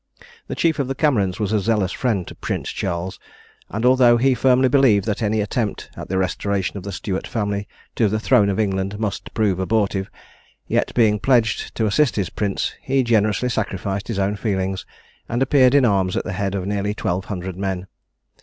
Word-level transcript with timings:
The 0.47 0.55
chief 0.55 0.79
of 0.79 0.87
the 0.87 0.95
Camerons 0.95 1.39
was 1.39 1.53
a 1.53 1.59
zealous 1.59 1.91
friend 1.91 2.25
to 2.27 2.33
Prince 2.33 2.71
Charles; 2.71 3.19
and 3.69 3.85
although 3.85 4.17
he 4.17 4.33
firmly 4.33 4.67
believed 4.67 5.05
that 5.05 5.21
any 5.21 5.41
attempt 5.41 5.91
at 5.95 6.09
the 6.09 6.17
restoration 6.17 6.75
of 6.75 6.81
the 6.81 6.91
Stuart 6.91 7.27
family 7.27 7.67
to 7.97 8.09
the 8.09 8.19
throne 8.19 8.49
of 8.49 8.59
England 8.59 8.97
must 8.97 9.31
prove 9.35 9.59
abortive, 9.59 10.09
yet 10.65 10.91
being 10.95 11.19
pledged 11.19 11.75
to 11.75 11.85
assist 11.85 12.15
his 12.15 12.31
prince, 12.31 12.73
he 12.81 13.03
generously 13.03 13.47
sacrificed 13.47 14.07
his 14.07 14.17
own 14.17 14.35
feelings, 14.37 14.87
and 15.29 15.43
appeared 15.43 15.75
in 15.75 15.85
arms 15.85 16.17
at 16.17 16.23
the 16.23 16.33
head 16.33 16.55
of 16.55 16.65
nearly 16.65 16.95
twelve 16.95 17.25
hundred 17.25 17.55
men. 17.55 17.85